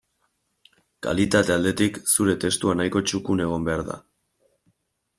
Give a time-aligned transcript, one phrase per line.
[1.07, 4.03] Kalitate aldetik, zure testua nahikoa txukun egon behar du.